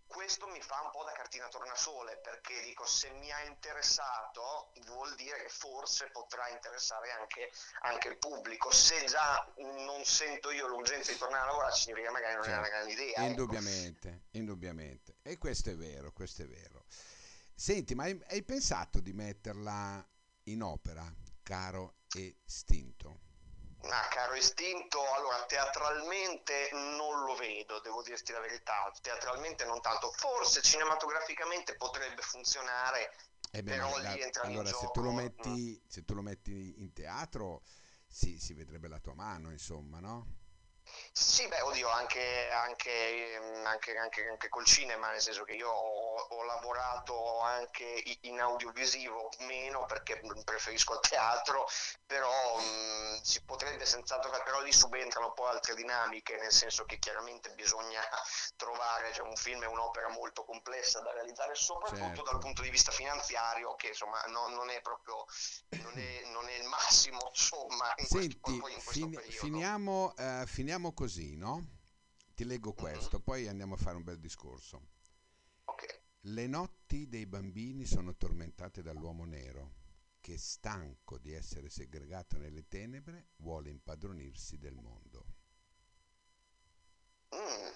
questo 0.08 0.48
mi 0.48 0.60
fa 0.60 0.80
un 0.82 0.90
po' 0.90 1.04
da 1.04 1.12
cartina 1.12 1.46
tornasole 1.48 2.18
perché 2.22 2.62
dico 2.62 2.84
se 2.86 3.10
mi 3.10 3.30
ha 3.30 3.44
interessato 3.44 4.72
vuol 4.86 5.14
dire 5.14 5.42
che 5.42 5.48
forse 5.48 6.08
potrà 6.10 6.48
interessare 6.48 7.12
anche, 7.12 7.50
anche 7.82 8.08
il 8.08 8.18
pubblico 8.18 8.70
se 8.70 9.04
già 9.04 9.46
non 9.58 10.04
sento 10.04 10.50
io 10.50 10.66
l'urgenza 10.66 11.12
di 11.12 11.18
tornare 11.18 11.42
a 11.42 11.46
lavorare 11.46 11.74
significa 11.74 12.10
magari 12.10 12.34
non 12.34 12.42
certo. 12.44 12.56
è 12.56 12.60
una 12.60 12.68
grande 12.68 12.92
idea 12.92 13.12
ecco. 13.12 13.22
indubbiamente 13.22 14.08
ecco. 14.08 14.36
indubbiamente 14.38 15.16
e 15.22 15.38
questo 15.38 15.70
è 15.70 15.76
vero 15.76 16.12
questo 16.12 16.42
è 16.42 16.46
vero 16.46 16.86
senti 17.54 17.94
ma 17.94 18.04
hai, 18.04 18.18
hai 18.28 18.42
pensato 18.42 19.00
di 19.00 19.12
metterla 19.12 20.04
in 20.44 20.62
opera 20.62 21.06
caro 21.42 21.96
e 22.14 22.38
stinto 22.46 23.26
Ah, 23.82 24.08
caro 24.08 24.34
estinto, 24.34 25.00
allora 25.14 25.44
teatralmente 25.46 26.68
non 26.72 27.24
lo 27.24 27.34
vedo, 27.36 27.80
devo 27.80 28.02
dirti 28.02 28.32
la 28.32 28.40
verità, 28.40 28.92
teatralmente 29.00 29.64
non 29.64 29.80
tanto, 29.80 30.10
forse 30.12 30.60
cinematograficamente 30.62 31.76
potrebbe 31.76 32.20
funzionare, 32.20 33.14
eh 33.50 33.62
beh, 33.62 33.76
però 33.76 33.96
lì 33.98 34.20
entra 34.20 34.42
allora, 34.42 34.68
in 34.68 34.74
se 34.74 34.90
tu, 34.92 35.00
lo 35.00 35.12
metti, 35.12 35.80
se 35.86 36.04
tu 36.04 36.14
lo 36.14 36.22
metti 36.22 36.82
in 36.82 36.92
teatro 36.92 37.62
sì, 38.06 38.38
si 38.38 38.52
vedrebbe 38.52 38.88
la 38.88 38.98
tua 38.98 39.14
mano, 39.14 39.50
insomma, 39.50 40.00
no? 40.00 40.26
Sì, 41.12 41.46
beh, 41.46 41.60
oddio, 41.60 41.88
anche, 41.88 42.48
anche, 42.50 43.38
anche, 43.64 43.96
anche, 43.96 44.48
col 44.48 44.64
cinema, 44.64 45.10
nel 45.10 45.20
senso 45.20 45.44
che 45.44 45.52
io 45.52 45.68
ho, 45.68 45.97
ho, 46.30 46.42
lavorato 46.44 47.40
anche 47.40 48.18
in 48.22 48.40
audiovisivo, 48.40 49.30
meno 49.40 49.84
perché 49.86 50.20
preferisco 50.44 50.94
il 50.94 51.00
teatro, 51.00 51.66
però 52.06 52.58
mh, 52.58 53.20
si 53.22 53.42
potrebbe 53.44 53.84
senz'altro 53.84 54.30
però 54.44 54.60
lì 54.60 54.72
subentrano 54.72 55.32
poi 55.32 55.50
altre 55.50 55.74
dinamiche, 55.74 56.36
nel 56.38 56.52
senso 56.52 56.84
che 56.84 56.98
chiaramente 56.98 57.50
bisogna 57.50 58.00
trovare, 58.56 59.12
cioè 59.12 59.26
un 59.26 59.36
film 59.36 59.62
è 59.62 59.66
un'opera 59.66 60.08
molto 60.08 60.44
complessa 60.44 61.00
da 61.00 61.12
realizzare, 61.12 61.54
soprattutto 61.54 62.06
certo. 62.06 62.22
dal 62.22 62.38
punto 62.38 62.62
di 62.62 62.70
vista 62.70 62.90
finanziario, 62.90 63.74
che 63.76 63.88
insomma 63.88 64.20
no, 64.28 64.48
non 64.48 64.70
è 64.70 64.80
proprio, 64.80 65.24
non 65.82 65.98
è, 65.98 66.22
non 66.32 66.48
è, 66.48 66.54
il 66.54 66.66
massimo, 66.66 67.18
insomma, 67.32 67.92
in 67.96 68.06
Senti, 68.06 68.38
questo, 68.38 68.68
in 68.68 68.80
fin, 68.80 69.20
finiamo, 69.30 70.14
uh, 70.16 70.46
finiamo 70.46 70.92
così, 70.92 71.36
no? 71.36 71.76
Ti 72.34 72.44
leggo 72.44 72.70
mhm. 72.70 72.76
questo, 72.76 73.16
mm-hmm. 73.16 73.24
poi 73.24 73.48
andiamo 73.48 73.74
a 73.74 73.78
fare 73.78 73.96
un 73.96 74.04
bel 74.04 74.18
discorso. 74.18 74.80
Le 76.22 76.46
notti 76.46 77.08
dei 77.08 77.26
bambini 77.26 77.84
sono 77.86 78.16
tormentate 78.16 78.82
dall'uomo 78.82 79.24
nero, 79.24 79.74
che 80.20 80.36
stanco 80.36 81.16
di 81.18 81.32
essere 81.32 81.70
segregato 81.70 82.36
nelle 82.38 82.66
tenebre 82.66 83.28
vuole 83.36 83.70
impadronirsi 83.70 84.58
del 84.58 84.74
mondo. 84.74 85.24
Mm. 87.34 87.70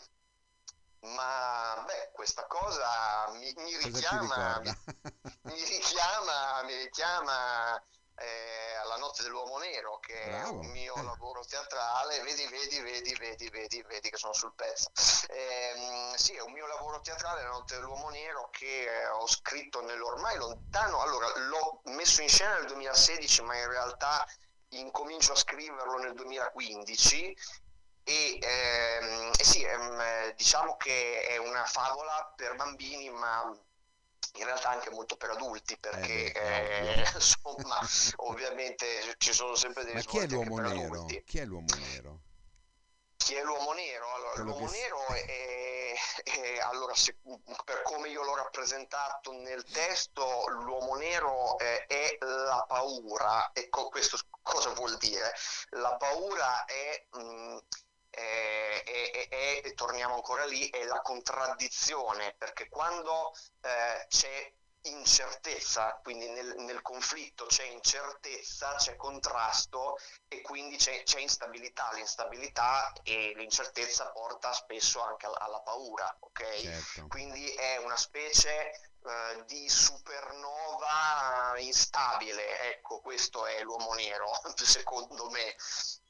Ma 1.15 1.83
beh, 1.87 2.11
questa 2.13 2.47
cosa 2.47 3.31
mi, 3.33 3.53
mi 3.57 3.77
richiama, 3.79 4.61
mi, 4.61 4.71
mi, 5.43 5.65
richiama, 5.65 6.63
mi 6.65 6.83
richiama 6.83 7.85
eh, 8.23 8.77
alla 8.83 8.97
notte 8.97 9.23
dell'uomo 9.23 9.59
nero 9.59 9.99
che 10.01 10.25
Bravo. 10.27 10.61
è 10.61 10.65
un 10.65 10.71
mio 10.71 10.95
eh. 10.95 11.03
lavoro 11.03 11.45
teatrale 11.45 12.21
vedi 12.23 12.47
vedi 12.47 12.81
vedi 12.81 13.15
vedi 13.15 13.49
vedi 13.51 13.83
vedi 13.83 14.11
che 14.11 14.17
sono 14.17 14.33
sul 14.33 14.53
pezzo 14.55 14.91
eh, 15.29 16.13
sì 16.17 16.35
è 16.35 16.41
un 16.43 16.53
mio 16.53 16.67
lavoro 16.67 17.01
teatrale 17.01 17.43
la 17.43 17.51
notte 17.51 17.77
dell'uomo 17.77 18.09
nero 18.11 18.49
che 18.51 18.89
ho 19.13 19.27
scritto 19.27 19.83
nell'ormai 19.83 20.37
lontano 20.37 21.01
allora 21.01 21.31
l'ho 21.37 21.81
messo 21.85 22.23
in 22.23 22.29
scena 22.29 22.55
nel 22.55 22.67
2016 22.67 23.43
ma 23.43 23.57
in 23.57 23.69
realtà 23.69 24.27
incomincio 24.71 25.33
a 25.33 25.37
scriverlo 25.37 25.99
nel 25.99 26.15
2015 26.15 27.37
e, 28.05 28.39
ehm, 28.41 29.31
sì, 29.33 29.63
ehm, 29.63 30.35
diciamo 30.35 30.77
che 30.77 31.21
è 31.23 31.37
una 31.37 31.65
favola 31.65 32.33
per 32.35 32.57
bambini, 32.57 33.11
ma 33.11 33.57
in 34.39 34.45
realtà 34.45 34.71
anche 34.71 34.91
molto 34.91 35.17
per 35.17 35.31
adulti 35.31 35.77
perché 35.79 36.33
eh, 36.33 37.01
eh, 37.01 37.11
insomma 37.15 37.79
ovviamente 38.17 39.15
ci 39.19 39.33
sono 39.33 39.55
sempre 39.55 39.85
dei 39.85 39.95
Ma 39.95 40.01
chi 40.01 40.19
è 40.19 40.27
l'uomo 40.27 40.59
nero? 40.59 40.93
Adulti. 40.95 41.23
Chi 41.25 41.39
è 41.39 41.45
l'uomo 41.45 41.75
nero? 41.77 42.21
Chi 43.17 43.35
è 43.35 43.43
l'uomo 43.43 43.73
nero? 43.73 44.13
Allora, 44.15 44.43
l'uomo 44.43 44.67
che... 44.67 44.79
nero 44.79 45.07
è, 45.07 45.95
è 46.25 46.59
allora, 46.59 46.93
se, 46.95 47.17
per 47.65 47.83
come 47.83 48.09
io 48.09 48.25
l'ho 48.25 48.35
rappresentato 48.35 49.33
nel 49.33 49.63
testo, 49.65 50.45
l'uomo 50.49 50.97
nero 50.97 51.57
è, 51.59 51.87
è 51.87 52.17
la 52.21 52.65
paura. 52.67 53.51
Ecco, 53.53 53.91
questo 53.91 54.19
cosa 54.43 54.71
vuol 54.71 54.97
dire? 54.99 55.33
La 55.71 55.95
paura 55.97 56.65
è 56.65 57.07
mh, 57.13 57.59
e, 58.15 59.29
e, 59.31 59.63
e, 59.65 59.75
torniamo 59.75 60.15
ancora 60.15 60.45
lì, 60.45 60.69
è 60.69 60.85
la 60.85 61.01
contraddizione, 61.01 62.35
perché 62.37 62.69
quando 62.69 63.33
eh, 63.61 64.07
c'è 64.09 64.53
incertezza, 64.83 65.99
quindi 66.03 66.29
nel, 66.29 66.55
nel, 66.59 66.83
conflitto 66.83 67.47
c'è 67.47 67.65
incertezza, 67.65 68.75
c'è 68.75 68.97
contrasto 68.97 69.97
e 70.29 70.41
quindi 70.43 70.77
c'è, 70.77 71.03
c'è 71.05 71.21
instabilità. 71.21 71.91
L'instabilità 71.93 72.93
e 73.03 73.33
l'incertezza 73.37 74.11
porta 74.11 74.53
spesso 74.53 75.01
anche 75.01 75.27
alla, 75.27 75.39
alla 75.39 75.61
paura, 75.61 76.17
ok? 76.19 76.61
Certo. 76.61 77.07
Quindi 77.07 77.49
è 77.55 77.77
una 77.79 77.97
specie 77.97 78.92
eh, 79.05 79.45
di 79.47 79.69
supernova 79.69 81.55
instabile, 81.59 82.75
ecco, 82.75 83.01
questo 83.01 83.47
è 83.47 83.61
l'uomo 83.63 83.93
nero, 83.95 84.31
secondo 84.55 85.29
me 85.31 85.57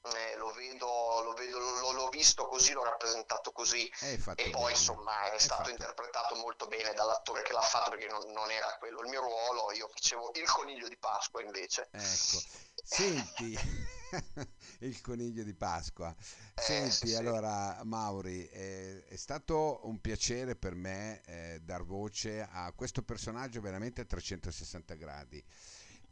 eh, 0.03 0.37
lo 0.37 0.53
vedo, 0.53 1.23
lo 1.23 1.33
vedo 1.33 1.59
lo, 1.59 1.93
l'ho 1.93 2.09
visto 2.09 2.47
così, 2.47 2.73
l'ho 2.73 2.85
rappresentato 2.85 3.53
così 3.53 3.91
e 4.01 4.19
poi 4.19 4.35
bene. 4.35 4.71
insomma 4.71 5.23
è, 5.25 5.33
è 5.33 5.39
stato 5.39 5.63
fatto. 5.63 5.71
interpretato 5.71 6.35
molto 6.37 6.67
bene 6.67 6.93
dall'attore 6.93 7.43
che 7.43 7.53
l'ha 7.53 7.61
fatto 7.61 7.91
perché 7.91 8.09
non, 8.09 8.31
non, 8.33 8.51
era 8.51 8.77
quello 8.79 9.01
il 9.01 9.09
mio 9.09 9.21
ruolo, 9.21 9.73
io 9.73 9.89
facevo 9.89 10.33
il 10.35 10.51
coniglio 10.51 10.89
di 10.89 10.97
Pasqua 10.99 11.41
invece. 11.41 11.89
Ecco, 11.93 12.43
senti, 12.83 13.57
il 14.87 15.01
coniglio 15.01 15.43
di 15.43 15.55
Pasqua. 15.55 16.15
Eh, 16.55 16.61
senti, 16.61 17.09
sì, 17.09 17.15
allora 17.15 17.81
Mauri, 17.85 18.49
eh, 18.49 19.05
è 19.07 19.17
stato 19.17 19.81
un 19.85 20.01
piacere 20.01 20.57
per 20.57 20.75
me 20.75 21.21
eh, 21.25 21.61
dar 21.63 21.85
voce 21.85 22.47
a 22.49 22.73
questo 22.73 23.03
personaggio 23.03 23.61
veramente 23.61 24.01
a 24.01 24.05
360 24.05 24.95
gradi 24.95 25.45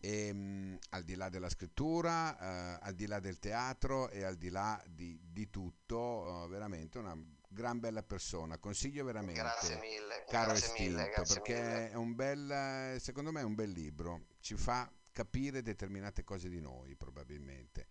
e, 0.00 0.26
ehm, 0.26 0.36
mh, 0.36 0.78
al 0.90 1.04
di 1.04 1.14
là 1.14 1.28
della 1.28 1.48
scrittura, 1.48 2.38
eh, 2.38 2.78
al 2.82 2.94
di 2.94 3.06
là 3.06 3.20
del 3.20 3.38
teatro 3.38 4.08
e 4.10 4.24
al 4.24 4.36
di 4.36 4.48
là 4.48 4.82
di, 4.88 5.20
di 5.22 5.50
tutto, 5.50 6.44
eh, 6.44 6.48
veramente 6.48 6.98
una 6.98 7.16
gran 7.48 7.78
bella 7.78 8.02
persona. 8.02 8.58
Consiglio 8.58 9.04
veramente, 9.04 9.40
grazie 9.40 9.78
mille, 9.78 10.24
caro 10.28 10.52
grazie 10.52 10.68
Estinto, 10.68 11.00
mille, 11.00 11.22
perché 11.26 11.54
mille. 11.54 11.90
è 11.90 11.94
un 11.94 12.14
bel, 12.14 13.00
secondo 13.00 13.30
me 13.30 13.40
è 13.40 13.44
un 13.44 13.54
bel 13.54 13.70
libro, 13.70 14.26
ci 14.40 14.56
fa 14.56 14.90
capire 15.12 15.62
determinate 15.62 16.24
cose 16.24 16.48
di 16.48 16.60
noi 16.60 16.94
probabilmente. 16.96 17.88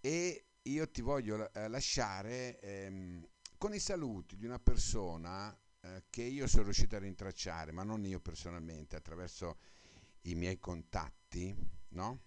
E 0.00 0.44
io 0.62 0.90
ti 0.90 1.02
voglio 1.02 1.52
eh, 1.52 1.68
lasciare 1.68 2.58
ehm, 2.60 3.26
con 3.58 3.74
i 3.74 3.78
saluti 3.78 4.36
di 4.36 4.46
una 4.46 4.58
persona 4.58 5.54
eh, 5.82 6.04
che 6.08 6.22
io 6.22 6.46
sono 6.46 6.64
riuscito 6.64 6.96
a 6.96 7.00
rintracciare, 7.00 7.72
ma 7.72 7.82
non 7.82 8.04
io 8.04 8.20
personalmente, 8.20 8.96
attraverso 8.96 9.58
i 10.22 10.34
miei 10.34 10.58
contatti, 10.58 11.54
no? 11.90 12.20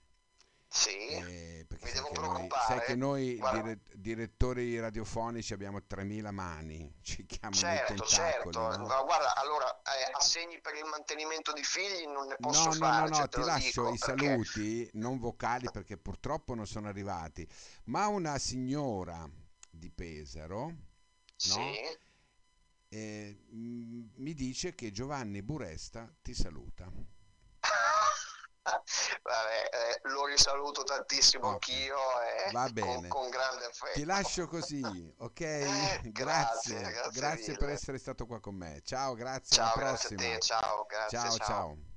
Sì, 0.68 0.90
eh, 1.08 1.66
perché 1.68 1.92
sai 2.24 2.80
che, 2.86 2.96
noi, 2.96 3.38
sai 3.38 3.52
che, 3.52 3.62
noi, 3.62 3.62
dire, 3.62 3.80
direttori 3.94 4.80
radiofonici 4.80 5.54
abbiamo 5.54 5.80
3.000 5.80 6.32
mani, 6.32 6.94
ci 7.02 7.26
chiamano 7.26 7.56
certo, 7.56 8.04
certo. 8.06 8.50
No? 8.60 8.86
Ma 8.86 9.02
guarda, 9.04 9.36
allora 9.36 9.82
eh, 9.82 10.12
assegni 10.14 10.60
per 10.62 10.76
il 10.76 10.86
mantenimento 10.86 11.54
di 11.54 11.64
figli 11.64 12.06
non 12.08 12.28
ne 12.28 12.36
posso 12.40 12.66
no, 12.66 12.72
fare. 12.74 13.10
No, 13.10 13.16
no, 13.16 13.22
no, 13.22 13.28
ti 13.28 13.42
lascio 13.42 13.90
i 13.90 13.98
perché... 13.98 14.26
saluti 14.26 14.90
non 14.94 15.18
vocali 15.18 15.70
perché 15.72 15.98
purtroppo 15.98 16.54
non 16.54 16.68
sono 16.68 16.88
arrivati, 16.88 17.48
ma 17.86 18.08
una 18.08 18.38
signora 18.38 19.30
di 19.70 19.90
Pesaro, 19.90 20.66
no? 20.66 20.78
Sì. 21.36 21.62
Eh, 22.90 23.46
mi 23.50 24.34
dice 24.34 24.76
che 24.76 24.92
Giovanni 24.92 25.42
Buresta 25.42 26.14
ti 26.22 26.34
saluta. 26.36 26.92
Vabbè, 28.64 29.70
eh, 29.72 30.00
lo 30.10 30.26
risaluto 30.26 30.84
tantissimo 30.84 31.48
okay. 31.48 31.54
anch'io 31.54 31.98
e 32.22 32.52
Va 32.52 32.70
bene. 32.70 33.08
Con, 33.08 33.08
con, 33.08 33.30
grande 33.30 33.66
affetto. 33.66 33.94
Ti 33.94 34.06
lascio 34.06 34.48
così, 34.48 34.82
ok? 35.20 35.40
Eh, 35.42 36.00
grazie, 36.12 36.80
grazie, 36.80 37.12
grazie 37.12 37.58
per 37.58 37.70
essere 37.70 37.98
stato 37.98 38.26
qua 38.26 38.40
con 38.40 38.56
me. 38.56 38.82
Ciao, 38.84 39.14
grazie, 39.14 39.58
ciao, 39.58 39.74
alla 39.74 39.90
prossima. 39.90 40.22
Grazie 40.22 40.38
te, 40.38 40.42
ciao, 40.42 40.86
grazie, 40.86 41.18
ciao. 41.18 41.30
ciao. 41.30 41.48
ciao. 41.48 41.92